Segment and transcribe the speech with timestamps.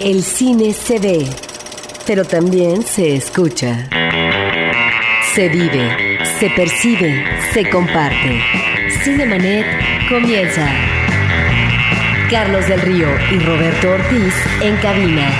[0.00, 1.28] El cine se ve,
[2.06, 3.86] pero también se escucha.
[5.34, 8.40] Se vive, se percibe, se comparte.
[9.04, 9.66] Cinemanet
[10.08, 10.66] comienza.
[12.30, 15.30] Carlos del Río y Roberto Ortiz en cabina.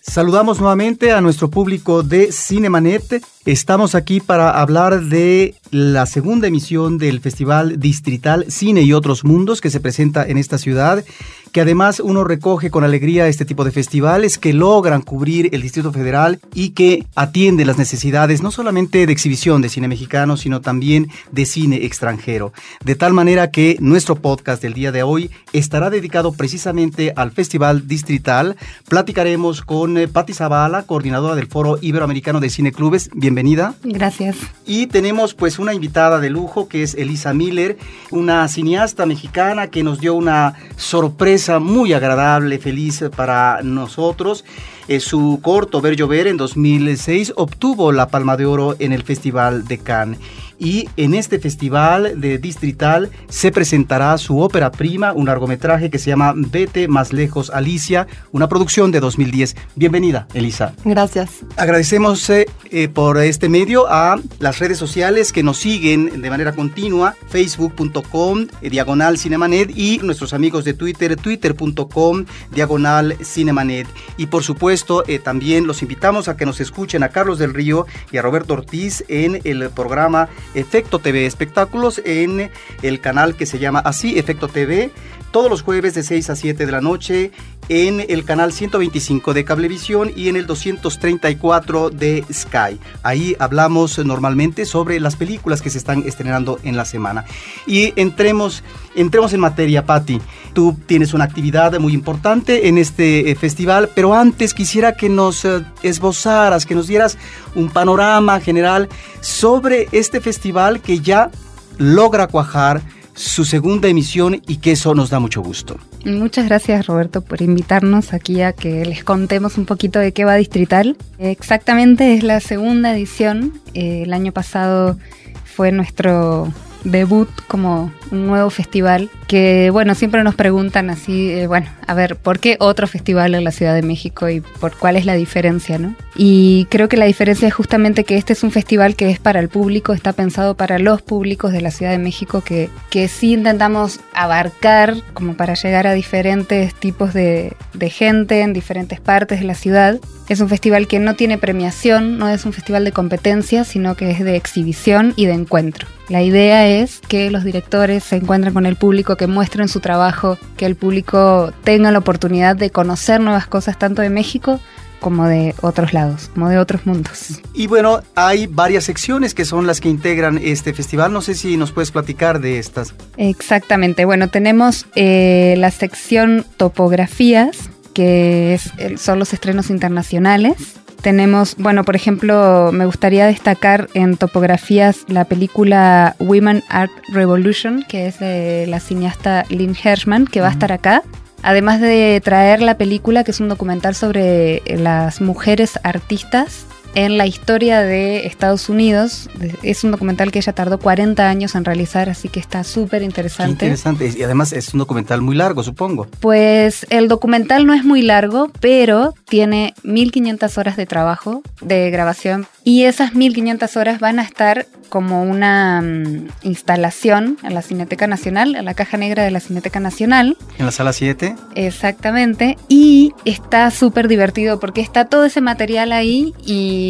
[0.00, 3.22] Saludamos nuevamente a nuestro público de Cinemanet.
[3.46, 9.60] Estamos aquí para hablar de la segunda emisión del Festival Distrital Cine y otros Mundos
[9.60, 11.04] que se presenta en esta ciudad,
[11.52, 15.92] que además uno recoge con alegría este tipo de festivales que logran cubrir el Distrito
[15.92, 21.08] Federal y que atiende las necesidades no solamente de exhibición de cine mexicano, sino también
[21.30, 22.52] de cine extranjero.
[22.84, 27.86] De tal manera que nuestro podcast del día de hoy estará dedicado precisamente al Festival
[27.86, 28.56] Distrital.
[28.88, 33.08] Platicaremos con eh, Patti Zavala, coordinadora del Foro Iberoamericano de Cine Clubes.
[33.36, 33.74] Bienvenida.
[33.82, 34.38] Gracias.
[34.64, 37.76] Y tenemos pues una invitada de lujo que es Elisa Miller,
[38.10, 44.46] una cineasta mexicana que nos dio una sorpresa muy agradable, feliz para nosotros.
[44.88, 49.66] Eh, su corto Ver Llover en 2006 obtuvo la Palma de Oro en el Festival
[49.66, 50.18] de Cannes
[50.58, 56.10] y en este festival de Distrital se presentará su ópera prima, un largometraje que se
[56.10, 59.56] llama Vete más lejos Alicia, una producción de 2010.
[59.74, 60.74] Bienvenida, Elisa.
[60.84, 61.30] Gracias.
[61.56, 66.52] Agradecemos eh, eh, por este medio a las redes sociales que nos siguen de manera
[66.52, 73.86] continua, facebook.com, eh, diagonal cinemanet y nuestros amigos de Twitter, twitter.com, diagonal cinemanet.
[74.16, 78.16] Y por supuesto, también los invitamos a que nos escuchen a Carlos del Río y
[78.16, 82.50] a Roberto Ortiz en el programa Efecto TV Espectáculos en
[82.82, 84.90] el canal que se llama así, Efecto TV,
[85.30, 87.32] todos los jueves de 6 a 7 de la noche
[87.68, 92.78] en el canal 125 de Cablevisión y en el 234 de Sky.
[93.02, 97.24] Ahí hablamos normalmente sobre las películas que se están estrenando en la semana.
[97.66, 98.62] Y entremos,
[98.94, 100.20] entremos en materia, Patti.
[100.52, 105.44] Tú tienes una actividad muy importante en este eh, festival, pero antes quisiera que nos
[105.44, 107.18] eh, esbozaras, que nos dieras
[107.54, 108.88] un panorama general
[109.20, 111.30] sobre este festival que ya
[111.78, 112.82] logra cuajar
[113.14, 115.78] su segunda emisión y que eso nos da mucho gusto.
[116.06, 120.36] Muchas gracias Roberto por invitarnos aquí a que les contemos un poquito de qué va
[120.36, 120.96] Distrital.
[121.18, 123.52] Exactamente es la segunda edición.
[123.74, 124.96] Eh, el año pasado
[125.44, 126.52] fue nuestro
[126.84, 132.16] debut como un nuevo festival que, bueno, siempre nos preguntan así, eh, bueno, a ver,
[132.16, 135.78] ¿por qué otro festival en la Ciudad de México y por cuál es la diferencia,
[135.78, 135.94] no?
[136.14, 139.40] Y creo que la diferencia es justamente que este es un festival que es para
[139.40, 143.32] el público, está pensado para los públicos de la Ciudad de México, que, que sí
[143.32, 149.46] intentamos abarcar como para llegar a diferentes tipos de, de gente en diferentes partes de
[149.46, 149.98] la ciudad.
[150.28, 154.10] Es un festival que no tiene premiación, no es un festival de competencia, sino que
[154.10, 155.86] es de exhibición y de encuentro.
[156.08, 160.38] La idea es que los directores se encuentren con el público, que muestren su trabajo,
[160.56, 164.60] que el público tenga la oportunidad de conocer nuevas cosas tanto de México
[165.00, 167.40] como de otros lados, como de otros mundos.
[167.54, 171.12] Y bueno, hay varias secciones que son las que integran este festival.
[171.12, 172.94] No sé si nos puedes platicar de estas.
[173.16, 174.04] Exactamente.
[174.04, 178.58] Bueno, tenemos eh, la sección topografías, que
[178.96, 180.76] son los estrenos internacionales.
[181.06, 188.08] Tenemos, bueno, por ejemplo, me gustaría destacar en topografías la película Women Art Revolution, que
[188.08, 191.04] es de la cineasta Lynn Hershman, que va a estar acá.
[191.44, 197.26] Además de traer la película, que es un documental sobre las mujeres artistas en la
[197.26, 199.28] historia de Estados Unidos.
[199.62, 203.66] Es un documental que ella tardó 40 años en realizar, así que está súper interesante.
[203.66, 204.14] interesante.
[204.16, 206.08] Y además es un documental muy largo, supongo.
[206.20, 212.46] Pues el documental no es muy largo, pero tiene 1500 horas de trabajo, de grabación.
[212.64, 218.56] Y esas 1500 horas van a estar como una mm, instalación en la Cineteca Nacional,
[218.56, 220.36] en la caja negra de la Cineteca Nacional.
[220.58, 221.36] En la sala 7.
[221.54, 222.56] Exactamente.
[222.68, 226.85] Y está súper divertido porque está todo ese material ahí y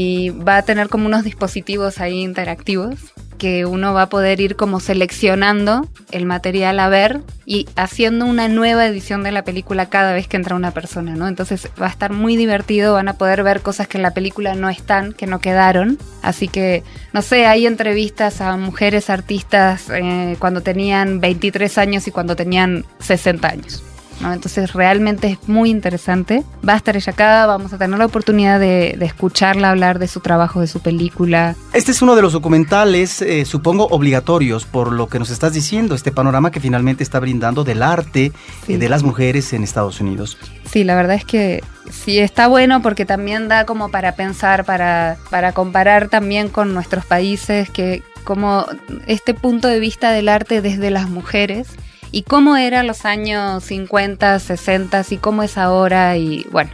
[0.46, 4.80] va a tener como unos dispositivos ahí interactivos que uno va a poder ir como
[4.80, 10.26] seleccionando el material a ver y haciendo una nueva edición de la película cada vez
[10.26, 11.28] que entra una persona, ¿no?
[11.28, 14.54] Entonces va a estar muy divertido, van a poder ver cosas que en la película
[14.54, 15.98] no están, que no quedaron.
[16.22, 16.82] Así que,
[17.12, 22.84] no sé, hay entrevistas a mujeres artistas eh, cuando tenían 23 años y cuando tenían
[23.00, 23.82] 60 años.
[24.20, 26.42] Entonces realmente es muy interesante.
[26.66, 30.20] Va a estar ella acá, vamos a tener la oportunidad de, escucharla hablar de su
[30.20, 31.54] trabajo, de su película.
[31.72, 35.94] Este es uno de los documentales, eh, supongo, obligatorios por lo que nos estás diciendo,
[35.94, 38.32] este panorama que finalmente está brindando del arte
[38.68, 40.36] eh, de las mujeres en Estados Unidos.
[40.70, 45.16] Sí, la verdad es que sí está bueno porque también da como para pensar, para,
[45.30, 48.66] para comparar también con nuestros países, que como
[49.06, 51.68] este punto de vista del arte desde las mujeres
[52.16, 56.70] y cómo era los años 50, 60 y cómo es ahora y bueno,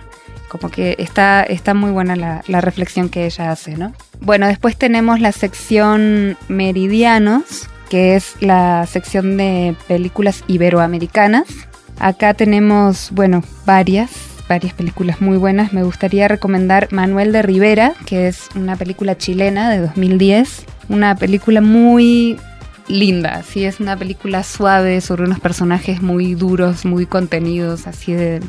[0.46, 3.92] como que está, está muy buena la, la reflexión que ella hace, ¿no?
[4.20, 11.48] Bueno, después tenemos la sección Meridianos, que es la sección de películas iberoamericanas.
[11.98, 14.12] Acá tenemos, bueno, varias,
[14.48, 15.72] varias películas muy buenas.
[15.72, 20.66] Me gustaría recomendar Manuel de Rivera, que es una película chilena de 2010.
[20.88, 22.38] Una película muy
[22.88, 28.40] linda, sí, es una película suave sobre unos personajes muy duros, muy contenidos, así de,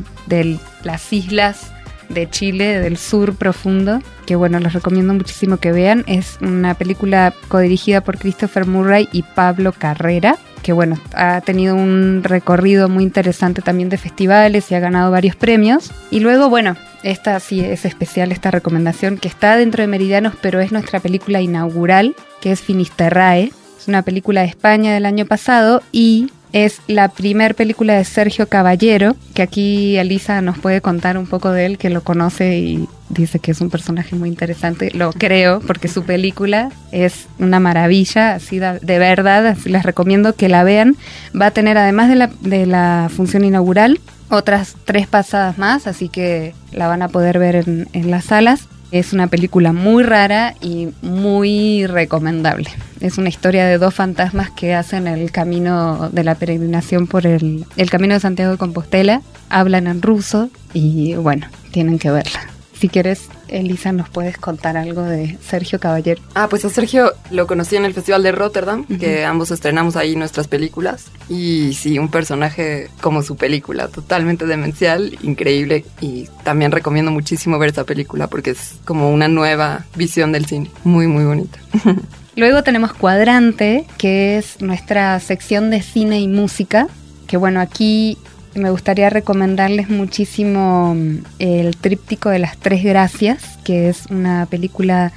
[0.84, 1.72] las islas
[2.10, 6.04] de Chile, del sur profundo, que bueno, les recomiendo muchísimo que vean.
[6.08, 12.22] Es una película codirigida por Christopher Murray y Pablo Carrera, que bueno, ha tenido un
[12.24, 15.92] recorrido muy interesante también de festivales y ha ganado varios premios.
[16.12, 20.60] Y luego, bueno, esta sí es especial, esta recomendación, que está dentro de Meridianos, pero
[20.62, 23.52] es nuestra película inaugural, que es Finisterrae.
[23.84, 28.48] Es una película de España del año pasado y es la primer película de Sergio
[28.48, 32.88] Caballero, que aquí Elisa nos puede contar un poco de él, que lo conoce y
[33.10, 34.90] dice que es un personaje muy interesante.
[34.94, 40.48] Lo creo, porque su película es una maravilla, así de, verdad, así les recomiendo que
[40.48, 40.96] la vean.
[41.38, 44.00] Va a tener, además de la, de la función inaugural,
[44.30, 48.70] otras tres pasadas más, así que la van a poder ver en, en las salas.
[48.94, 52.69] Es una película muy rara y muy recomendable.
[53.01, 57.66] Es una historia de dos fantasmas que hacen el camino de la peregrinación por el,
[57.75, 59.24] el camino de Santiago de Compostela.
[59.50, 62.40] Hablan en ruso y bueno, tienen que verla.
[62.80, 66.22] Si quieres, Elisa, nos puedes contar algo de Sergio Caballero.
[66.36, 70.16] Ah, pues a Sergio lo conocí en el Festival de Rotterdam, que ambos estrenamos ahí
[70.16, 71.06] nuestras películas.
[71.30, 75.86] Y sí, un personaje como su película, totalmente demencial, increíble.
[76.01, 80.69] Y también recomiendo muchísimo ver esa película porque es como una nueva visión del cine.
[80.84, 81.60] Muy, muy bonita.
[82.36, 86.88] Luego tenemos Cuadrante, que es nuestra sección de cine y música.
[87.28, 88.18] Que bueno, aquí
[88.56, 95.12] me gustaría recomendarles muchísimo mm, el tríptico de las tres gracias, que es una película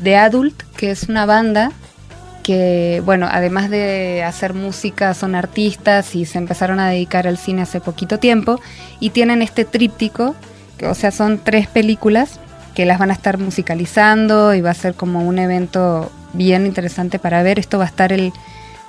[0.00, 1.72] de adult, que es una banda
[2.42, 7.62] que, bueno, además de hacer música, son artistas y se empezaron a dedicar al cine
[7.62, 8.60] hace poquito tiempo
[9.00, 10.36] y tienen este tríptico,
[10.76, 12.38] que, o sea, son tres películas
[12.74, 17.18] que las van a estar musicalizando y va a ser como un evento bien interesante
[17.18, 17.58] para ver.
[17.58, 18.32] Esto va a estar el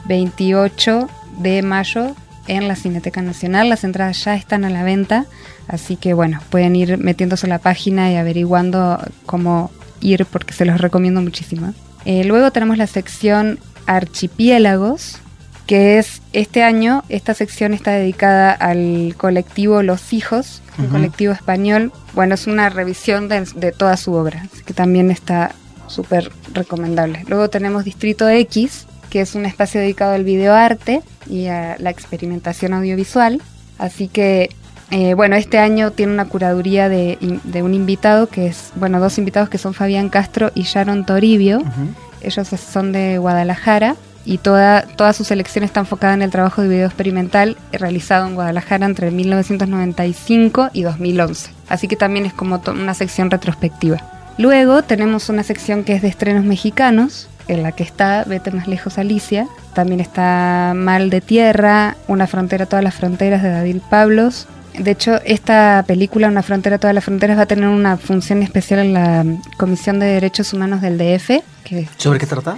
[0.05, 1.07] 28
[1.37, 2.13] de mayo
[2.47, 3.69] en la Cineteca Nacional.
[3.69, 5.25] Las entradas ya están a la venta,
[5.67, 9.71] así que bueno, pueden ir metiéndose a la página y averiguando cómo
[10.01, 11.73] ir porque se los recomiendo muchísimo.
[12.05, 15.19] Eh, luego tenemos la sección Archipiélagos,
[15.65, 21.91] que es este año, esta sección está dedicada al colectivo Los Hijos, un colectivo español.
[22.13, 25.55] Bueno, es una revisión de, de toda su obra, así que también está
[25.87, 27.23] súper recomendable.
[27.27, 32.73] Luego tenemos Distrito X, que es un espacio dedicado al videoarte y a la experimentación
[32.73, 33.41] audiovisual.
[33.77, 34.49] Así que,
[34.91, 39.17] eh, bueno, este año tiene una curaduría de, de, un invitado que es, bueno, dos
[39.17, 41.59] invitados que son Fabián Castro y Sharon Toribio.
[41.59, 41.93] Uh -huh.
[42.23, 43.95] Ellos son de Guadalajara
[44.25, 48.35] y toda, toda su selección está enfocada en el trabajo de video experimental realizado en
[48.35, 51.51] Guadalajara entre 1995 y 2011.
[51.69, 54.01] Así que también es como una sección retrospectiva.
[54.37, 58.67] Luego tenemos una sección que es de estrenos mexicanos, en la que está Vete más
[58.67, 59.47] lejos Alicia.
[59.73, 64.47] También está Mal de Tierra, Una frontera, todas las fronteras de David Pablos.
[64.77, 68.79] De hecho, esta película, Una frontera, todas las fronteras, va a tener una función especial
[68.79, 69.25] en la
[69.57, 71.41] Comisión de Derechos Humanos del DF.
[71.63, 72.57] Que ¿Sobre qué trata?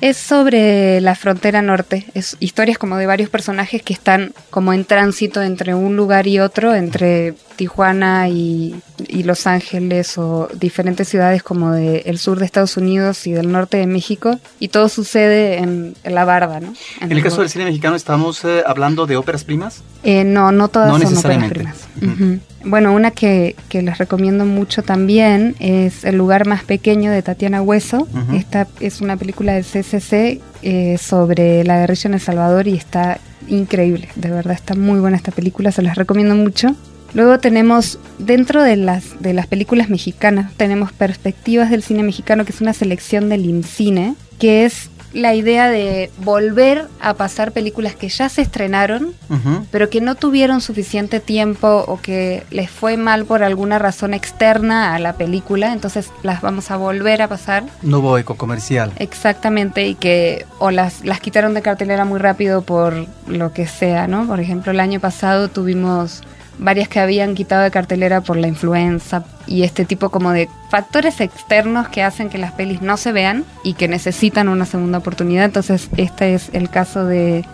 [0.00, 2.06] Es sobre la frontera norte.
[2.12, 6.38] Es historias como de varios personajes que están como en tránsito entre un lugar y
[6.38, 8.76] otro, entre Tijuana y,
[9.08, 13.50] y Los Ángeles o diferentes ciudades como del el sur de Estados Unidos y del
[13.50, 14.38] norte de México.
[14.60, 16.74] Y todo sucede en, en la barda, ¿no?
[17.00, 19.82] En, en el caso del cine mexicano, ¿estamos eh, hablando de óperas primas?
[20.02, 21.60] Eh, no, no todas no son necesariamente.
[21.60, 22.18] óperas primas.
[22.18, 22.40] Uh -huh.
[22.68, 27.62] Bueno, una que, que, les recomiendo mucho también es El lugar más pequeño de Tatiana
[27.62, 27.98] Hueso.
[28.12, 28.36] Uh -huh.
[28.36, 33.18] Esta es una película del CCC eh, sobre la guerrilla en El Salvador y está
[33.48, 34.08] increíble.
[34.16, 36.74] De verdad, está muy buena esta película, se las recomiendo mucho.
[37.16, 42.52] Luego tenemos, dentro de las, de las películas mexicanas, tenemos Perspectivas del Cine Mexicano, que
[42.52, 48.10] es una selección del IMCINE, que es la idea de volver a pasar películas que
[48.10, 49.64] ya se estrenaron, uh -huh.
[49.70, 54.94] pero que no tuvieron suficiente tiempo o que les fue mal por alguna razón externa
[54.94, 57.64] a la película, entonces las vamos a volver a pasar.
[57.80, 58.92] No hubo eco comercial.
[58.98, 64.06] Exactamente, y que o las, las quitaron de cartelera muy rápido por lo que sea,
[64.06, 64.26] ¿no?
[64.26, 66.22] Por ejemplo, el año pasado tuvimos
[66.58, 71.20] varias que habían quitado de cartelera por la influenza y este tipo como de factores
[71.20, 75.44] externos que hacen que las pelis no se vean y que necesitan una segunda oportunidad.
[75.44, 77.44] Entonces este es el caso de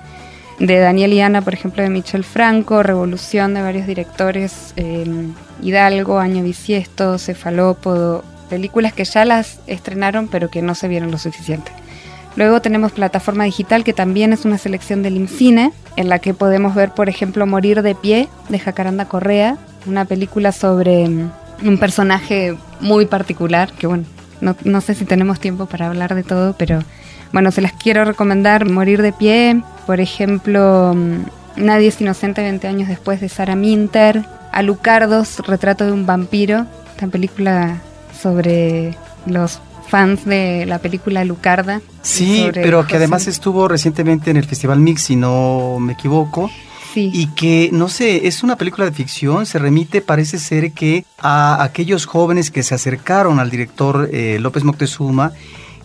[0.59, 5.07] de Daniel y Ana, por ejemplo, de Michel Franco, Revolución de varios directores, eh,
[5.61, 11.19] Hidalgo, Año Bisiesto, Cefalópodo, películas que ya las estrenaron pero que no se vieron lo
[11.19, 11.73] suficiente.
[12.37, 16.75] Luego tenemos plataforma digital que también es una selección del INCINE, en la que podemos
[16.75, 21.31] ver, por ejemplo, Morir de pie de Jacaranda Correa, una película sobre mm,
[21.65, 24.05] un personaje muy particular, que bueno,
[24.41, 26.81] no, no sé si tenemos tiempo para hablar de todo, pero
[27.33, 28.69] bueno, se las quiero recomendar.
[28.69, 31.23] Morir de pie, por ejemplo, mm,
[31.57, 37.07] Nadie es inocente 20 años después de Sara Minter, Alucardos, Retrato de un vampiro, esta
[37.09, 37.77] película
[38.21, 38.97] sobre
[39.27, 41.81] los fans de la película Lucarda.
[42.03, 46.51] Sí, pero que además estuvo recientemente en el Festival Mix, si no me equivoco.
[46.95, 47.11] Sí.
[47.13, 51.63] Y que, no sé, es una película de ficción, se remite, parece ser que a
[51.63, 55.33] aquellos jóvenes que se acercaron al director eh, López Moctezuma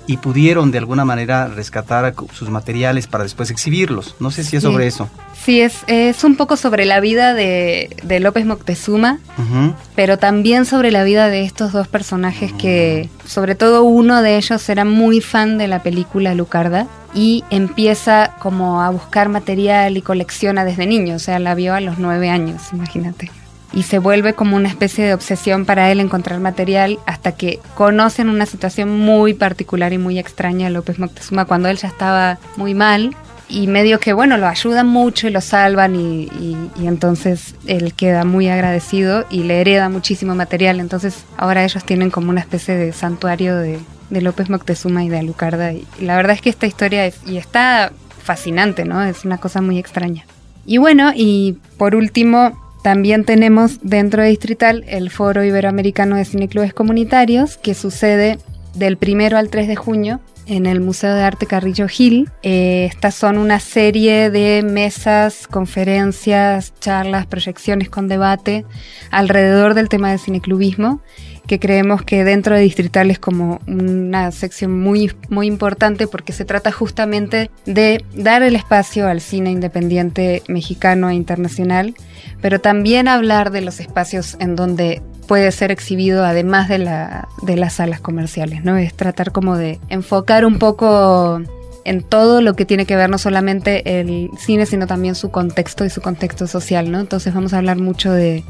[0.08, 4.16] y pudieron de alguna manera rescatar sus materiales para después exhibirlos.
[4.20, 5.10] No sé si es sobre eso.
[5.44, 9.20] Sí, es, es un poco sobre la vida de, de López Moctezuma,
[9.96, 14.68] pero también sobre la vida de estos dos personajes que, sobre todo uno de ellos
[14.70, 20.66] era muy fan de la película Lucarda y empieza como a buscar material y colecciona
[20.66, 23.30] desde niño, o sea, la vio a los nueve años, imagínate
[23.74, 28.30] y se vuelve como una especie de obsesión para él encontrar material hasta que conocen
[28.30, 32.74] una situación muy particular y muy extraña a López Moctezuma cuando él ya estaba muy
[32.74, 33.16] mal
[33.50, 36.30] y medio que bueno lo ayudan mucho y lo salvan y,
[36.84, 40.80] entonces él queda muy agradecido y le hereda muchísimo material.
[40.80, 45.74] Entonces ahora ellos tienen como una especie de santuario de, López Moctezuma y de Alucarda
[45.74, 49.62] y, la verdad es que esta historia es, y está fascinante no es una cosa
[49.62, 50.26] muy extraña.
[50.66, 56.74] Y bueno y por último también tenemos dentro de Distrital el Foro Iberoamericano de Cineclubes
[56.74, 58.40] Comunitarios, que sucede
[58.76, 62.30] del 1 al 3 de junio en el Museo de Arte Carrillo Gil.
[62.42, 68.66] Eh, estas son una serie de mesas, conferencias, charlas, proyecciones con debate
[69.12, 71.02] alrededor del tema del cineclubismo
[71.48, 76.46] que creemos que dentro de Distrital es como una sección muy, muy importante porque se
[76.46, 81.96] trata justamente de dar el espacio al cine independiente mexicano e internacional,
[82.42, 87.56] pero también hablar de los espacios en donde puede ser exhibido además de, la, de
[87.56, 88.78] las salas comerciales, ¿no?
[88.78, 91.42] Es tratar como de enfocar un poco
[91.84, 95.86] en todo lo que tiene que ver no solamente el cine, sino también su contexto
[95.86, 97.00] y su contexto social, ¿no?
[97.00, 98.44] Entonces vamos a hablar mucho de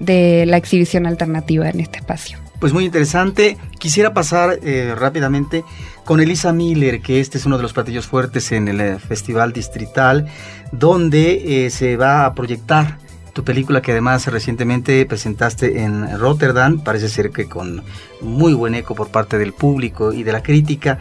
[0.00, 2.38] de la exhibición alternativa en este espacio.
[2.58, 3.56] Pues muy interesante.
[3.78, 5.64] Quisiera pasar eh, rápidamente
[6.04, 9.52] con Elisa Miller, que este es uno de los platillos fuertes en el eh, Festival
[9.52, 10.26] Distrital,
[10.70, 12.98] donde eh, se va a proyectar
[13.32, 17.82] tu película que además recientemente presentaste en Rotterdam, parece ser que con
[18.20, 20.98] muy buen eco por parte del público y de la crítica.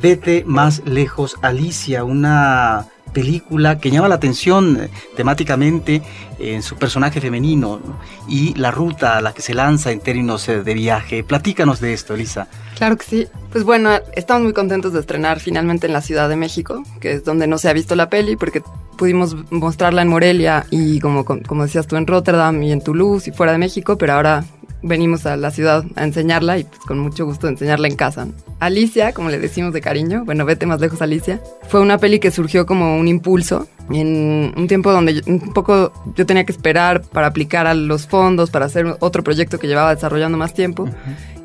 [0.00, 6.02] Vete más lejos, Alicia, una película que llama la atención eh, temáticamente
[6.38, 7.80] en su personaje femenino
[8.28, 11.24] y la ruta a la que se lanza en términos eh, de viaje.
[11.24, 12.48] Platícanos de esto, Elisa.
[12.76, 13.26] Claro que sí.
[13.50, 17.24] Pues bueno, estamos muy contentos de estrenar finalmente en la Ciudad de México, que es
[17.24, 18.62] donde no se ha visto la peli, porque
[18.96, 23.32] pudimos mostrarla en Morelia y como, como decías tú en Rotterdam y en Toulouse y
[23.32, 24.44] fuera de México, pero ahora
[24.82, 28.28] venimos a la ciudad a enseñarla y pues con mucho gusto enseñarla en casa.
[28.60, 32.30] Alicia, como le decimos de cariño, bueno, vete más lejos Alicia, fue una peli que
[32.30, 37.28] surgió como un impulso en un tiempo donde un poco yo tenía que esperar para
[37.28, 40.88] aplicar a los fondos, para hacer otro proyecto que llevaba desarrollando más tiempo.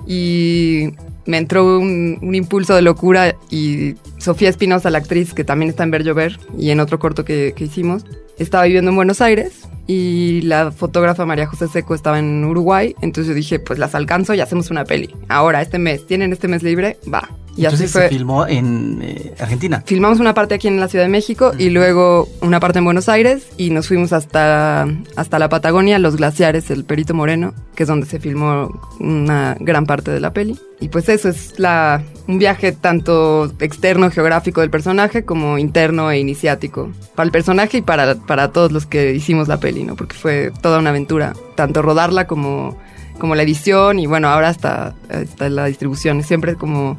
[0.07, 0.93] Y
[1.25, 5.91] me entró un, impulso de locura y Sofía Espinosa, la actriz que también está en
[5.91, 8.05] Ver Llover y en otro corto que, que hicimos,
[8.39, 13.29] estaba viviendo en Buenos Aires y la fotógrafa María José Seco estaba en Uruguay, entonces
[13.29, 15.13] yo dije, pues las alcanzo y hacemos una peli.
[15.29, 16.97] Ahora, este mes, ¿tienen este mes libre?
[17.11, 17.29] Va.
[17.55, 18.01] Y entonces así fue.
[18.03, 19.83] se filmó en eh, Argentina.
[19.85, 23.09] Filmamos una parte aquí en la Ciudad de México y luego una parte en Buenos
[23.09, 27.89] Aires y nos fuimos hasta, hasta la Patagonia, los glaciares, el Perito Moreno, que es
[27.89, 30.57] donde se filmó una gran parte de la peli.
[30.79, 36.19] Y pues eso es la, un viaje tanto externo geográfico del personaje como interno e
[36.19, 39.95] iniciático para el personaje y para, para todos los que hicimos la peli, ¿no?
[39.95, 42.79] Porque fue toda una aventura, tanto rodarla como,
[43.19, 46.23] como la edición y bueno, ahora hasta, hasta la distribución.
[46.23, 46.97] Siempre como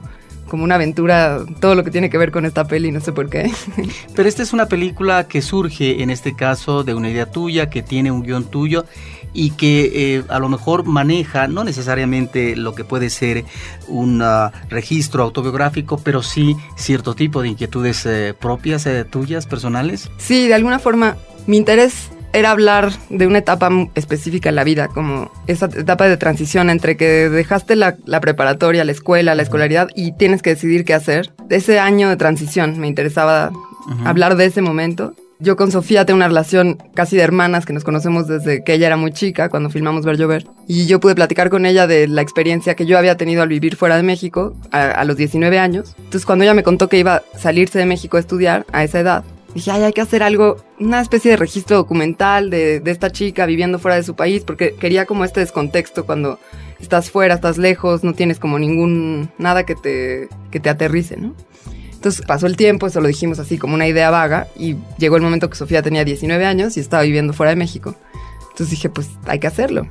[0.48, 3.30] como una aventura, todo lo que tiene que ver con esta peli, no sé por
[3.30, 3.50] qué.
[4.14, 7.82] Pero esta es una película que surge, en este caso, de una idea tuya, que
[7.82, 8.84] tiene un guion tuyo
[9.34, 13.44] y que eh, a lo mejor maneja no necesariamente lo que puede ser
[13.88, 20.10] un ah, registro autobiográfico, pero sí cierto tipo de inquietudes eh, propias eh, tuyas, personales.
[20.18, 24.88] Sí, de alguna forma mi interés era hablar de una etapa específica en la vida,
[24.88, 30.12] como esa etapa de transición entre que dejaste la, preparatoria, la escuela, la escolaridad y
[30.12, 31.32] tienes que decidir qué hacer.
[31.50, 33.50] Ese año de transición me interesaba
[34.04, 37.82] hablar de ese momento yo con Sofía tengo una relación casi de hermanas que nos
[37.82, 40.46] conocemos desde que ella era muy chica, cuando filmamos Ver Llover.
[40.68, 43.74] Y yo pude platicar con ella de la experiencia que yo había tenido al vivir
[43.74, 45.96] fuera de México a, a los 19 años.
[45.98, 49.00] Entonces, cuando ella me contó que iba a salirse de México a estudiar a esa
[49.00, 49.24] edad,
[49.54, 53.46] dije, ay, hay que hacer algo, una especie de registro documental de, de, esta chica
[53.46, 56.38] viviendo fuera de su país, porque quería como este descontexto cuando
[56.80, 61.34] estás fuera, estás lejos, no tienes como ningún, nada que te, que te aterrice, ¿no?
[61.92, 65.22] Entonces pasó el tiempo, eso lo dijimos así como una idea vaga, y llegó el
[65.22, 67.94] momento que Sofía tenía 19 años y estaba viviendo fuera de México.
[68.50, 69.86] Entonces dije, pues hay que hacerlo.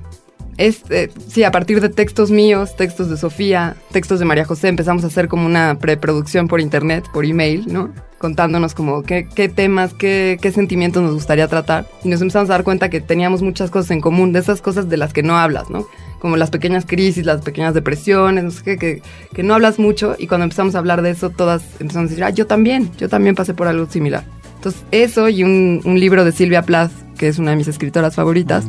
[0.61, 4.67] Es, eh, sí, a partir de textos míos, textos de Sofía, textos de María José,
[4.67, 7.91] empezamos a hacer como una preproducción por internet, por email, ¿no?
[8.19, 11.87] Contándonos como qué, qué temas, qué, qué, sentimientos nos gustaría tratar.
[12.03, 14.87] Y nos empezamos a dar cuenta que teníamos muchas cosas en común, de esas cosas
[14.87, 15.87] de las que no hablas, ¿no?
[16.19, 19.01] Como las pequeñas crisis, las pequeñas depresiones, no sé qué, que,
[19.33, 20.15] que no hablas mucho.
[20.19, 23.09] Y cuando empezamos a hablar de eso, todas empezamos a decir, ah, yo también, yo
[23.09, 24.25] también pasé por algo similar.
[24.57, 28.13] Entonces, eso y un, un libro de Silvia Plath, que es una de mis escritoras
[28.13, 28.67] favoritas.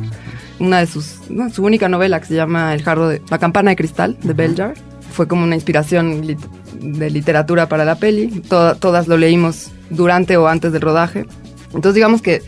[0.59, 3.71] Una de sus, no, su única novela que se llama El jarro de la campana
[3.71, 4.75] de cristal de Beljar.
[5.11, 6.39] Fue como una inspiración lit
[6.79, 8.27] de literatura para la peli.
[8.47, 11.25] Toda, todas lo leímos durante o antes del rodaje.
[11.67, 12.41] Entonces digamos que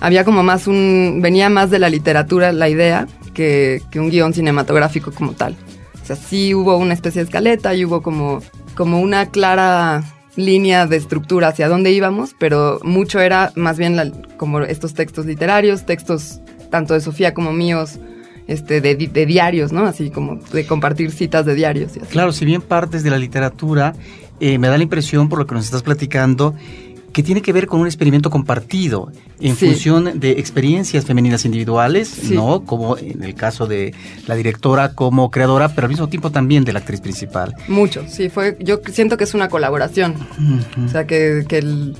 [0.00, 4.34] había como más un, venía más de la literatura la idea que, que un guion
[4.34, 5.56] cinematográfico como tal.
[6.02, 8.42] O sea, sí hubo una especie de escaleta y hubo como,
[8.74, 10.02] como una clara
[10.36, 15.26] línea de estructura hacia dónde íbamos, pero mucho era más bien la, como estos textos
[15.26, 16.40] literarios, textos
[16.74, 18.00] tanto de Sofía como míos,
[18.48, 19.86] este, de, de, diarios, ¿no?
[19.86, 21.94] Así como de compartir citas de diarios.
[21.94, 22.08] Y así.
[22.08, 23.94] Claro, si bien partes de la literatura,
[24.40, 26.52] eh, me da la impresión, por lo que nos estás platicando,
[27.12, 29.66] que tiene que ver con un experimento compartido en sí.
[29.66, 32.34] función de experiencias femeninas individuales, sí.
[32.34, 32.64] ¿no?
[32.64, 33.94] Como en el caso de
[34.26, 37.54] la directora como creadora, pero al mismo tiempo también de la actriz principal.
[37.68, 40.16] Mucho, sí, fue, yo siento que es una colaboración.
[40.16, 40.86] Uh -huh.
[40.86, 41.94] O sea, que, que el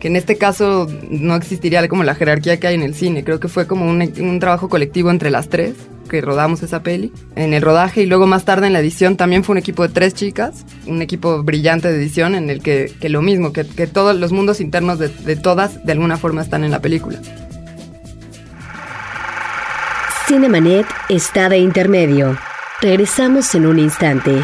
[0.00, 3.22] que en este caso no existiría como la jerarquía que hay en el cine.
[3.22, 5.74] Creo que fue como un, un, trabajo colectivo entre las tres
[6.08, 7.12] que rodamos esa peli.
[7.36, 9.90] En el rodaje y luego más tarde en la edición también fue un equipo de
[9.90, 13.86] tres chicas, un equipo brillante de edición en el que, que lo mismo, que, que,
[13.86, 17.20] todos los mundos internos de, de todas de alguna forma están en la película.
[20.26, 22.38] Cinemanet está de intermedio.
[22.80, 24.42] Regresamos en un instante.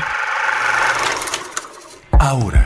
[2.19, 2.66] Ahora,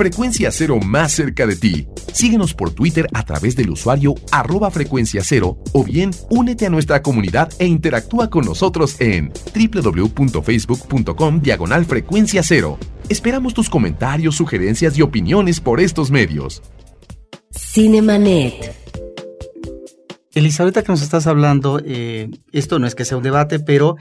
[0.00, 1.86] Frecuencia Cero más cerca de ti.
[2.14, 7.02] Síguenos por Twitter a través del usuario arroba frecuencia cero o bien únete a nuestra
[7.02, 12.78] comunidad e interactúa con nosotros en www.facebook.com diagonal frecuencia cero.
[13.10, 16.62] Esperamos tus comentarios, sugerencias y opiniones por estos medios.
[17.50, 18.74] Cinemanet.
[20.60, 23.96] Ahorita que nos estás hablando, eh, esto no es que sea un debate, pero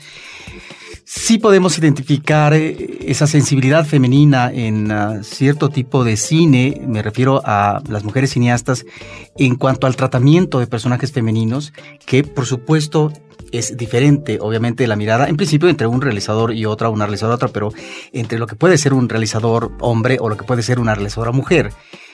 [1.09, 7.41] sí podemos identificar eh, esa sensibilidad femenina en uh, cierto tipo de cine, me refiero
[7.43, 8.85] a las mujeres cineastas,
[9.35, 11.73] en cuanto al tratamiento de personajes femeninos,
[12.05, 13.11] que por supuesto
[13.51, 17.47] es diferente, obviamente, la mirada, en principio, entre un realizador y otra, una realizadora otra,
[17.47, 17.73] pero
[18.13, 21.31] entre lo que puede ser un realizador hombre o lo que puede ser una realizadora
[21.31, 21.71] mujer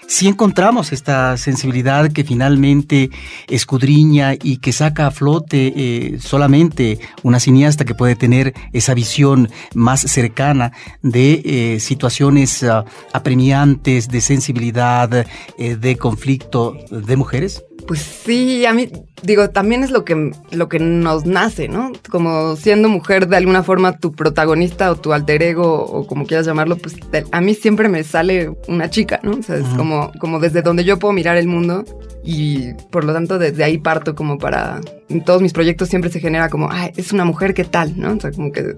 [0.07, 3.09] si encontramos esta sensibilidad que finalmente
[3.47, 9.49] escudriña y que saca a flote eh, solamente una cineasta que puede tener esa visión
[9.73, 15.25] más cercana de eh, situaciones uh, apremiantes, de sensibilidad,
[15.57, 17.64] eh, de conflicto de mujeres?
[17.87, 18.89] Pues sí, a mí
[19.25, 21.91] digo, también es lo que, lo que nos nace, ¿no?
[22.09, 26.45] Como siendo mujer, de alguna forma, tu protagonista o tu alter ego, o como quieras
[26.45, 26.95] llamarlo, pues
[27.31, 29.31] a mí siempre me sale una chica, ¿no?
[29.31, 29.77] O sea, es uh -huh.
[29.77, 31.83] como, como desde donde yo puedo mirar el mundo
[32.23, 36.19] y por lo tanto desde ahí parto como para, en todos mis proyectos siempre se
[36.19, 37.93] genera como, ah, es una mujer, ¿qué tal?
[37.99, 38.13] ¿No?
[38.13, 38.75] O sea, como que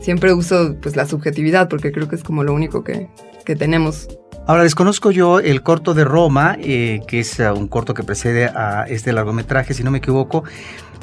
[0.00, 3.08] siempre uso pues la subjetividad porque creo que es como lo único que,
[3.44, 4.08] que tenemos
[4.46, 8.44] Ahora, desconozco yo el corto de Roma, eh, que es uh, un corto que precede
[8.44, 10.44] a este largometraje, si no me equivoco,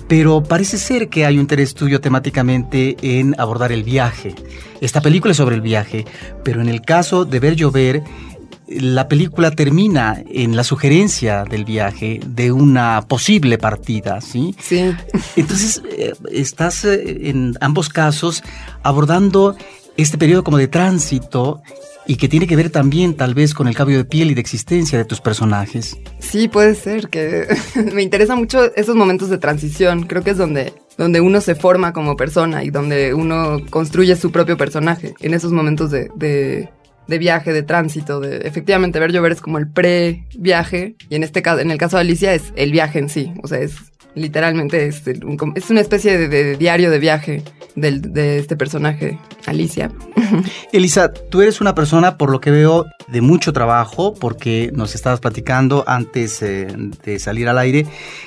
[0.08, 4.36] pero parece ser que hay un interés tuyo temáticamente en abordar el viaje.
[4.80, 6.06] Esta película es sobre el viaje,
[6.44, 8.04] pero en el caso de Ver Llover,
[8.68, 14.56] la película termina en la sugerencia del viaje de una posible partida, ¿sí?
[14.60, 14.92] Sí.
[15.36, 18.44] Entonces, eh, estás eh, en ambos casos
[18.84, 19.56] abordando
[19.98, 21.62] este periodo como de tránsito
[22.08, 24.42] y que tiene que ver también tal vez con el cambio de piel y de
[24.42, 25.98] existencia de tus personajes.
[26.20, 27.48] Sí, puede ser, que
[27.94, 31.94] me interesa mucho esos momentos de transición, creo que es donde, donde uno se forma
[31.94, 37.52] como persona y donde uno construye su propio personaje, en esos momentos de, de, viaje,
[37.54, 41.70] de tránsito, de efectivamente ver llover es como el pre-viaje y en este caso, en
[41.70, 43.76] el caso de Alicia es el viaje en sí, o sea, es
[44.16, 47.44] literalmente es, es una especie de, diario de viaje
[47.76, 49.18] de este personaje,
[49.52, 49.92] Alicia.
[50.72, 55.20] Elisa, tú eres una persona, por lo que veo, de mucho trabajo, porque nos estabas
[55.20, 56.68] platicando antes eh,
[57.04, 57.86] de salir al aire,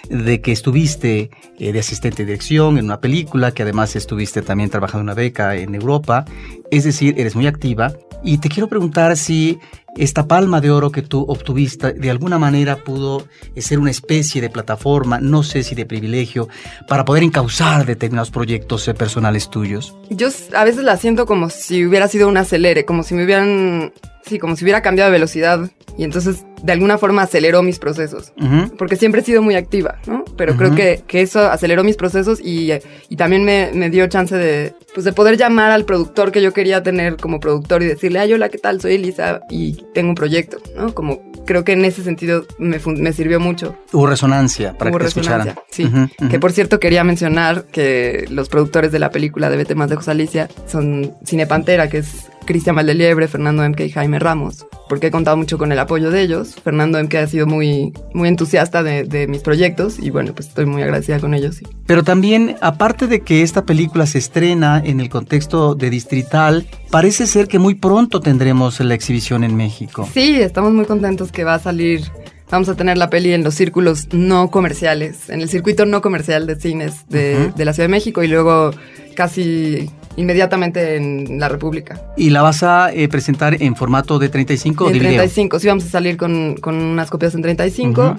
[0.08, 4.70] de que estuviste eh, de asistente de dirección en una película, que además estuviste también
[4.70, 6.24] trabajando en una beca en Europa,
[6.70, 7.92] es decir, eres muy activa.
[8.22, 9.58] Y te quiero preguntar si
[9.96, 14.50] esta palma de oro que tú obtuviste de alguna manera pudo ser una especie de
[14.50, 16.48] plataforma, no sé si de privilegio,
[16.88, 19.94] para poder encauzar determinados proyectos eh, personales tuyos.
[20.10, 23.92] Yo a veces la siento como si hubiera sido un acelere, como si me hubieran,
[24.26, 28.32] sí, como si hubiera cambiado de velocidad y entonces de alguna forma aceleró mis procesos,
[28.78, 30.24] porque siempre he sido muy activa, ¿no?
[30.36, 32.72] Pero creo que, que, eso aceleró mis procesos y,
[33.10, 36.54] y también me, me, dio chance de, pues de poder llamar al productor que yo
[36.54, 38.80] quería tener como productor y decirle, ay, hola, ¿qué tal?
[38.80, 40.94] Soy Elisa y tengo un proyecto, ¿no?
[40.94, 43.76] Como creo que en ese sentido me, me sirvió mucho.
[43.92, 45.54] Hubo resonancia para que te escucharan.
[45.70, 45.90] Sí,
[46.30, 49.98] que por cierto quería mencionar que los productores de la película de Vete más de
[50.06, 55.10] Alicia son Cine Pantera, que es Cristian Valdeliebre, Fernando MK y Jaime Ramos, porque he
[55.10, 56.54] contado mucho con el apoyo de ellos.
[56.62, 60.82] Fernando MK ha sido muy, muy entusiasta de, mis proyectos y bueno, pues estoy muy
[60.82, 61.56] agradecida con ellos.
[61.56, 61.66] Sí.
[61.86, 67.26] Pero también, aparte de que esta película se estrena en el contexto de Distrital, parece
[67.26, 70.08] ser que muy pronto tendremos la exhibición en México.
[70.12, 72.02] Sí, estamos muy contentos que va a salir
[72.50, 76.46] vamos a tener la peli en los círculos no comerciales, en el circuito no comercial
[76.46, 78.70] de cines de, de, la Ciudad de México y luego
[79.16, 82.00] casi inmediatamente en la República.
[82.16, 85.84] ¿Y la vas a eh, presentar en formato de 35 o de 35, sí, vamos
[85.84, 88.16] a salir con, con unas copias en 35.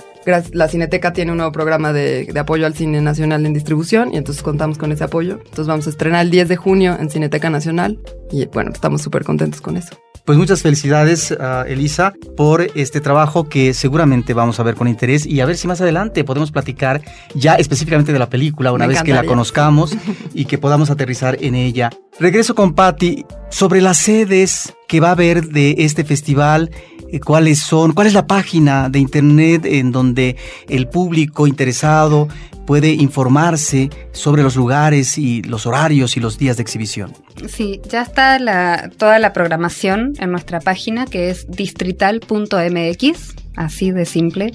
[0.54, 4.18] La Cineteca tiene un nuevo programa de, de, apoyo al cine nacional en distribución y
[4.18, 5.34] entonces contamos con ese apoyo.
[5.38, 8.00] Entonces vamos a estrenar el 10 de junio en Cineteca Nacional
[8.32, 9.96] y bueno, estamos súper contentos con eso.
[10.26, 15.24] Pues muchas felicidades, a Elisa, por este trabajo que seguramente vamos a ver con interés
[15.28, 17.04] y a ver si más adelante podemos platicar
[17.36, 19.96] ya específicamente de la película una vez que la conozcamos
[20.34, 21.92] y que podamos aterrizar en ella.
[22.20, 26.72] Regreso con Patti sobre las sedes que va a haber de este festival
[27.20, 30.36] cuáles son, cuál es la página de internet en donde
[30.70, 32.28] el público interesado
[32.66, 37.14] puede informarse sobre los lugares y los horarios y los días de exhibición.
[37.48, 44.52] Sí, ya está toda la programación en nuestra página que es distrital.mx, así de simple,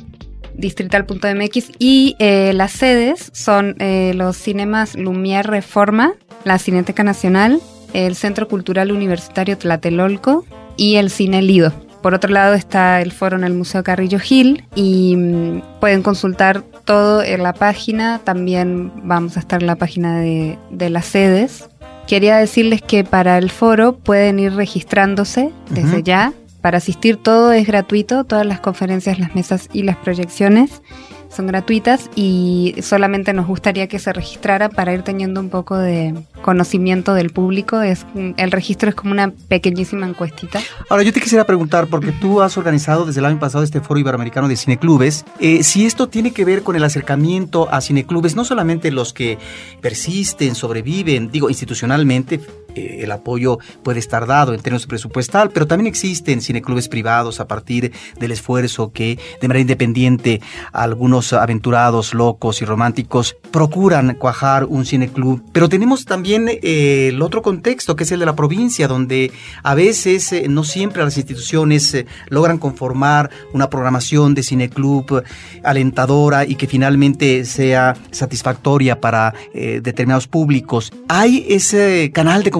[0.54, 6.12] distrital.mx y eh, las sedes son eh, los cinemas Lumière Reforma,
[6.44, 7.60] la Cineteca Nacional,
[7.92, 10.44] el Centro Cultural Universitario Tlatelolco
[10.76, 11.72] y el Cine Lido.
[12.02, 16.62] Por otro lado está el foro en el Museo Carrillo Gil y mm, pueden consultar
[16.84, 18.20] todo en la página.
[18.24, 20.58] También vamos a estar en la página de,
[20.90, 21.68] las sedes.
[22.06, 26.32] Quería decirles que para el foro pueden ir registrándose desde ya.
[26.60, 30.82] Para asistir todo es gratuito, todas las conferencias, las mesas y las proyecciones
[31.30, 36.14] son gratuitas y solamente nos gustaría que se registrara para ir teniendo un poco de
[36.42, 37.80] conocimiento del público.
[37.82, 38.04] Es,
[38.36, 40.60] el registro es como una pequeñísima encuestita.
[40.88, 44.00] Ahora, yo te quisiera preguntar, porque tú has organizado desde el año pasado este Foro
[44.00, 48.44] Iberoamericano de Cineclubes, eh, si esto tiene que ver con el acercamiento a cineclubes, no
[48.44, 49.38] solamente los que
[49.80, 52.40] persisten, sobreviven, digo, institucionalmente,
[52.74, 57.48] eh, el apoyo puede estar dado en términos presupuestal, pero también existen cineclubes privados a
[57.48, 60.40] partir del esfuerzo que de manera independiente
[60.72, 65.42] algunos aventurados, locos y románticos procuran cuajar un cineclub.
[65.52, 69.74] Pero tenemos también eh, el otro contexto que es el de la provincia, donde a
[69.74, 75.22] veces eh, no siempre las instituciones logran conformar una programación de cineclub
[75.62, 80.92] alentadora y que finalmente sea satisfactoria para determinados públicos.
[81.08, 82.50] ¿Hay ese canal de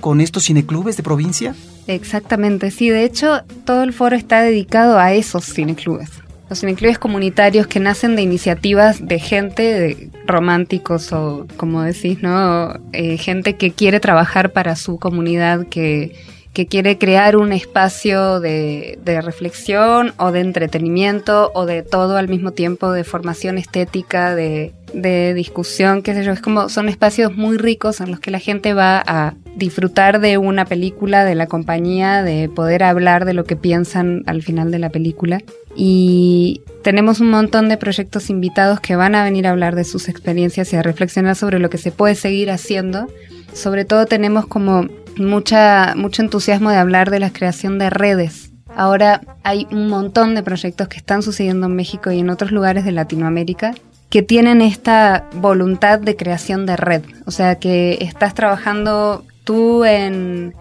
[0.00, 1.54] con estos cineclubes de provincia?
[1.86, 2.90] Exactamente, sí.
[2.90, 6.10] De hecho, todo el foro está dedicado a esos cineclubes.
[6.48, 12.74] Los cineclubes comunitarios que nacen de iniciativas de gente, de románticos o, como decís, ¿no?
[12.92, 16.14] Eh, gente que quiere trabajar para su comunidad, que,
[16.58, 22.52] que quiere crear un espacio de, reflexión o de entretenimiento o de todo al mismo
[22.52, 27.56] tiempo, de formación estética, de, de discusión, qué sé yo, es como son espacios muy
[27.56, 32.22] ricos en los que la gente va a disfrutar de una película, de la compañía,
[32.22, 35.40] de poder hablar de lo que piensan al final de la película.
[35.74, 40.08] Y tenemos un montón de proyectos invitados que van a venir a hablar de sus
[40.08, 43.06] experiencias y a reflexionar sobre lo que se puede seguir haciendo.
[43.52, 48.52] Sobre todo tenemos como mucha, mucho entusiasmo de hablar de la creación de redes.
[48.74, 52.84] Ahora hay un montón de proyectos que están sucediendo en México y en otros lugares
[52.84, 53.74] de Latinoamérica
[54.10, 57.02] que tienen esta voluntad de creación de red.
[57.26, 60.54] O sea, que estás trabajando tú en,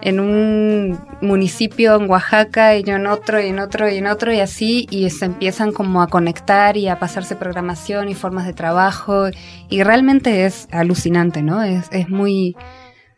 [0.00, 4.32] en un municipio en Oaxaca y yo en otro y en otro y en otro
[4.32, 8.52] y así y se empiezan como a conectar y a pasarse programación y formas de
[8.52, 9.28] trabajo
[9.68, 11.62] y realmente es alucinante, ¿no?
[11.62, 12.56] Es, es muy...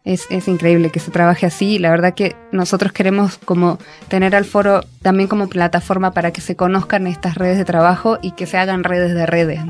[0.07, 1.81] Es, increíble que se trabaje así.
[1.81, 6.55] La verdad que nosotros queremos como tener al foro también como plataforma para que se
[6.55, 9.61] conozcan estas redes de trabajo y que se hagan redes de redes.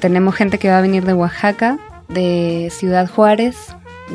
[0.00, 1.78] Tenemos gente que va a venir de Oaxaca,
[2.08, 3.56] de Ciudad Juárez,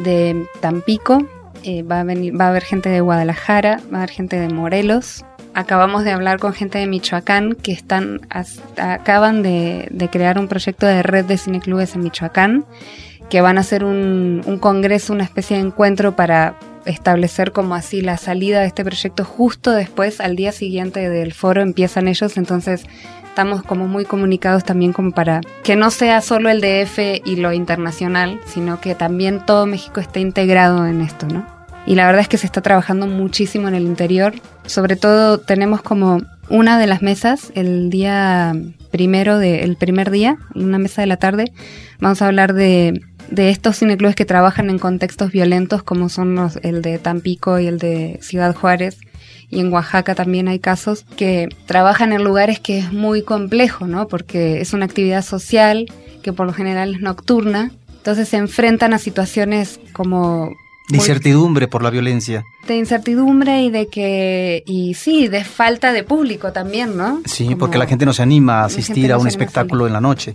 [0.03, 1.25] de Tampico,
[1.63, 4.49] eh, va, a venir, va a haber gente de Guadalajara, va a haber gente de
[4.49, 5.23] Morelos.
[5.53, 8.19] Acabamos de hablar con gente de Michoacán que están
[8.77, 12.65] acaban de, de, crear un proyecto de red de cineclubes en Michoacán,
[13.29, 18.01] que van a hacer un, un congreso, una especie de encuentro para establecer como así
[18.01, 22.85] la salida de este proyecto justo después, al día siguiente del foro empiezan ellos, entonces
[23.25, 27.53] estamos como muy comunicados también como para que no sea solo el DF y lo
[27.53, 31.45] internacional, sino que también todo México esté integrado en esto, ¿no?
[31.85, 34.33] Y la verdad es que se está trabajando muchísimo en el interior.
[34.65, 38.53] Sobre todo tenemos como una de las mesas el día
[38.91, 41.51] primero de, el primer día, una mesa de la tarde,
[41.99, 46.57] vamos a hablar de, de estos cineclubes que trabajan en contextos violentos como son los,
[46.57, 48.97] el de Tampico y el de Ciudad Juárez,
[49.49, 54.07] y en Oaxaca también hay casos que trabajan en lugares que es muy complejo, ¿no?
[54.07, 55.87] Porque es una actividad social
[56.21, 60.53] que por lo general es nocturna, entonces se enfrentan a situaciones como
[60.89, 62.45] de incertidumbre por la violencia.
[62.67, 67.21] De incertidumbre y de que, y sí, de falta de público también, ¿no?
[67.25, 70.33] Sí, porque la gente no se anima a asistir a un espectáculo en la noche.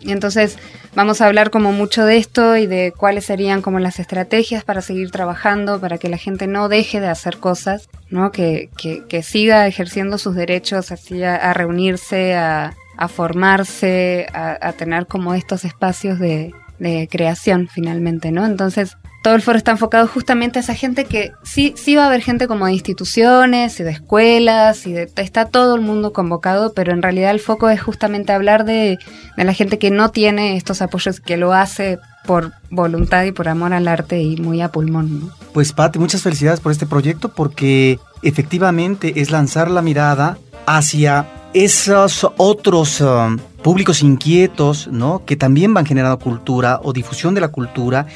[0.00, 0.58] Y entonces
[0.94, 4.82] vamos a hablar como mucho de esto y de cuáles serían como las estrategias para
[4.82, 8.32] seguir trabajando, para que la gente no deje de hacer cosas, ¿no?
[8.32, 14.72] Que, que, que siga ejerciendo sus derechos así a, reunirse, a, a formarse, a, a,
[14.72, 18.44] tener como estos espacios de, de creación finalmente, ¿no?
[18.44, 22.06] Entonces todo el foro está enfocado justamente a esa gente que sí, sí va a
[22.08, 26.74] haber gente como de instituciones y de escuelas y de, está todo el mundo convocado,
[26.74, 28.98] pero en realidad el foco es justamente hablar de,
[29.38, 33.48] de la gente que no tiene estos apoyos, que lo hace por voluntad y por
[33.48, 35.32] amor al arte y muy a pulmón.
[35.54, 42.28] Pues Pati, muchas felicidades por este proyecto porque efectivamente es lanzar la mirada hacia esos
[42.36, 45.24] otros um, públicos inquietos, ¿no?
[45.24, 48.06] Que también van generando cultura o difusión de la cultura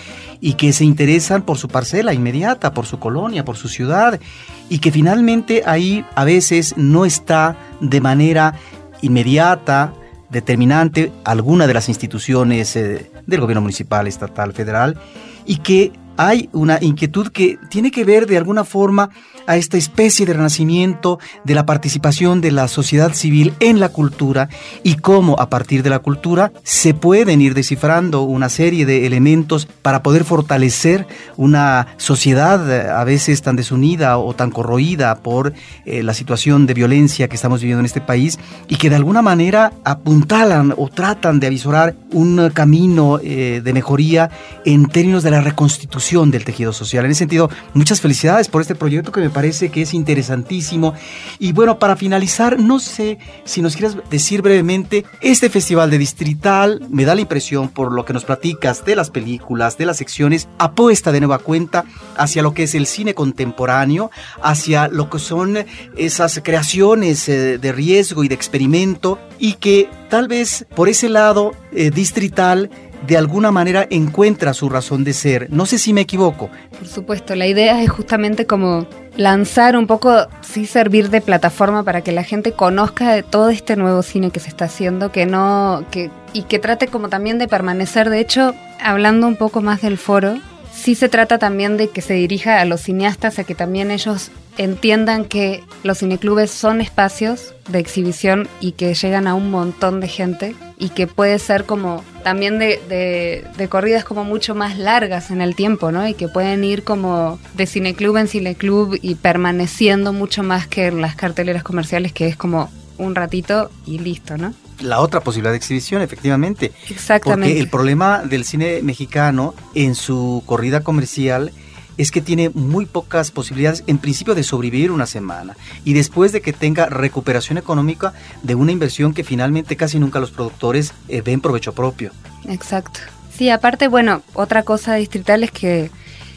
[0.40, 4.20] y que se interesan por su parcela inmediata, por su colonia, por su ciudad,
[4.68, 8.54] y que finalmente ahí a veces no está de manera
[9.02, 9.92] inmediata,
[10.30, 14.98] determinante, alguna de las instituciones eh, del gobierno municipal, estatal, federal,
[15.46, 19.10] y que hay una inquietud que tiene que ver de alguna forma
[19.48, 24.50] a esta especie de renacimiento de la participación de la sociedad civil en la cultura
[24.84, 29.66] y cómo a partir de la cultura se pueden ir descifrando una serie de elementos
[29.82, 31.06] para poder fortalecer
[31.36, 35.54] una sociedad eh, a veces tan desunida o tan corroída por
[35.86, 39.22] eh, la situación de violencia que estamos viviendo en este país y que de alguna
[39.22, 44.30] manera apuntalan o tratan de avisorar un camino eh, de mejoría
[44.66, 47.06] en términos de la reconstitución del tejido social.
[47.06, 50.94] En ese sentido, muchas felicidades por este proyecto que me parece que es interesantísimo.
[51.38, 56.84] Y bueno, para finalizar, no sé si nos quieres decir brevemente, este festival de Distrital
[56.90, 60.48] me da la impresión por lo que nos platicas de las películas, de las secciones,
[60.58, 61.84] apuesta de nueva cuenta
[62.16, 64.10] hacia lo que es el cine contemporáneo,
[64.42, 65.56] hacia lo que son
[65.96, 71.52] esas creaciones eh, de riesgo y de experimento y que tal vez por ese lado
[71.70, 72.70] eh, distrital
[73.06, 75.48] de alguna manera encuentra su razón de ser.
[75.50, 76.50] No sé si me equivoco.
[76.78, 82.02] Por supuesto, la idea es justamente como lanzar un poco, sí servir de plataforma para
[82.02, 85.84] que la gente conozca de todo este nuevo cine que se está haciendo, que no,
[85.90, 88.10] que, y que trate como también de permanecer.
[88.10, 90.36] De hecho, hablando un poco más del foro,
[90.72, 94.30] sí se trata también de que se dirija a los cineastas, a que también ellos
[94.56, 100.08] entiendan que los cineclubes son espacios de exhibición y que llegan a un montón de
[100.08, 105.30] gente y que puede ser como también de, de, de, corridas como mucho más largas
[105.30, 106.06] en el tiempo, ¿no?
[106.06, 111.00] Y que pueden ir como de cineclub en cineclub y permaneciendo mucho más que en
[111.00, 114.54] las carteleras comerciales, que es como un ratito y listo, ¿no?
[114.80, 116.72] la otra posibilidad de exhibición, efectivamente.
[116.88, 117.48] Exactamente.
[117.48, 121.52] Porque el problema del cine mexicano en su corrida comercial
[121.98, 126.40] es que tiene muy pocas posibilidades, en principio, de sobrevivir una semana y después de
[126.40, 131.40] que tenga recuperación económica de una inversión que finalmente casi nunca los productores eh, ven
[131.40, 132.12] provecho propio.
[132.48, 133.00] Exacto.
[133.36, 135.90] Sí, aparte, bueno, otra cosa distrital es que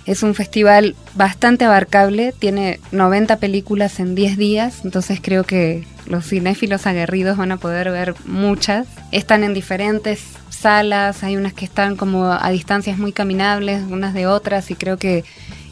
[0.06, 6.28] es un festival bastante abarcable, tiene 90 películas en 10 días, entonces creo que los
[6.28, 8.88] cinéfilos aguerridos van a poder ver muchas.
[9.12, 14.28] Están en diferentes salas, hay unas que están como a distancias muy caminables unas de
[14.28, 15.24] otras y creo que,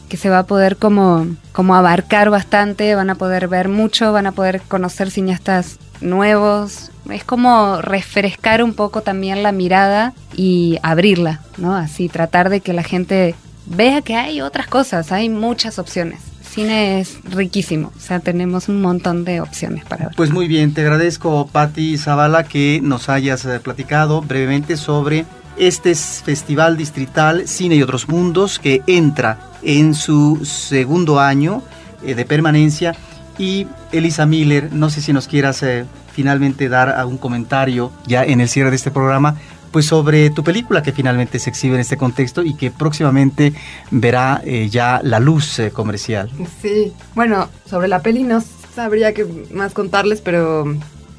[0.08, 4.26] que se va a poder como, como abarcar bastante, van a poder ver mucho, van
[4.26, 6.90] a poder conocer cineastas nuevos.
[7.10, 11.76] Es como refrescar un poco también la mirada y abrirla, ¿no?
[11.76, 13.34] Así, tratar de que la gente
[13.66, 16.29] vea que hay otras cosas, hay muchas opciones.
[16.50, 20.16] Cine es riquísimo, o sea, tenemos un montón de opciones para ver.
[20.16, 25.94] Pues muy bien, te agradezco, Patti Zavala, que nos hayas eh, platicado brevemente sobre este
[25.94, 31.62] Festival Distrital Cine y otros Mundos que entra en su segundo año
[32.02, 32.96] eh, de permanencia.
[33.38, 38.40] Y Elisa Miller, no sé si nos quieras eh, finalmente dar algún comentario ya en
[38.40, 39.36] el cierre de este programa
[39.70, 43.52] pues sobre tu película que finalmente se exhibe en este contexto y que próximamente
[43.90, 46.30] verá eh, ya la luz eh, comercial.
[46.60, 48.42] Sí, bueno, sobre la peli no
[48.74, 50.64] sabría qué más contarles, pero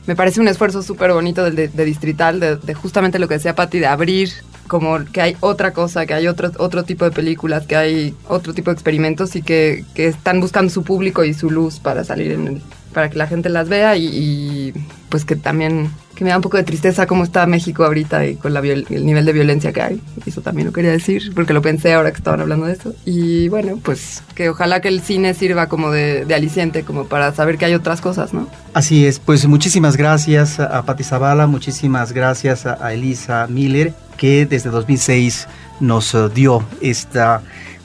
[0.08, 3.80] me parece un esfuerzo súper bonito de, de, Distrital, de, justamente lo que decía Patti,
[3.80, 4.30] de abrir
[4.68, 8.54] como que hay otra cosa, que hay otro, otro tipo de películas, que hay otro
[8.54, 12.32] tipo de experimentos y que, que están buscando su público y su luz para salir
[12.32, 12.62] en el,
[12.94, 14.74] para que la gente las vea y,
[15.10, 18.36] pues que también que me da un poco de tristeza cómo está México ahorita y
[18.36, 20.02] con el nivel de violencia que hay.
[20.26, 22.94] Eso también lo quería decir porque lo pensé ahora que estaban hablando de eso.
[23.06, 27.58] Y bueno, pues que ojalá que el cine sirva como de, aliciente, como para saber
[27.58, 28.48] que hay otras cosas, ¿no?
[28.74, 34.70] Así es, pues muchísimas gracias a Pati Zavala, muchísimas gracias a Elisa Miller que desde
[34.70, 35.48] 2006
[35.80, 37.42] nos eh, dio esta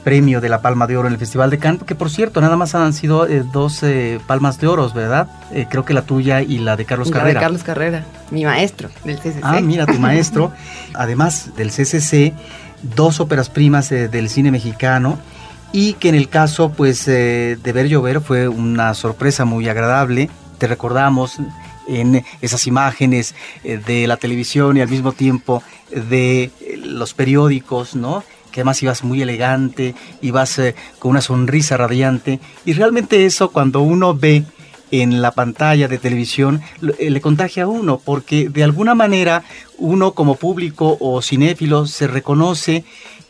[0.07, 2.55] premio de la Palma de Oro en el Festival de Cannes, que por cierto, nada
[2.55, 5.27] más han sido eh, dos eh, palmas de oro, ¿verdad?
[5.51, 7.39] Eh, creo que la tuya y la de Carlos la Carrera.
[7.41, 9.41] de Carlos Carrera, mi maestro del CCC.
[9.43, 10.53] Ah, mira, tu maestro.
[10.93, 12.33] Además del CCC,
[12.83, 15.19] dos óperas primas del cine mexicano
[15.73, 20.29] y que en el caso pues de Ver Llover fue una sorpresa muy agradable.
[20.57, 21.35] Te recordamos
[21.89, 28.23] en esas imágenes de la televisión y al mismo tiempo de los periódicos, ¿no?
[28.57, 32.39] Que además ibas muy elegante, ibas eh, con una sonrisa radiante.
[32.65, 34.45] Y realmente eso cuando uno ve
[34.89, 36.63] en la pantalla de televisión
[36.97, 39.43] eh, le contagia a uno, porque de alguna manera
[39.77, 42.83] uno como público o cinéfilo se reconoce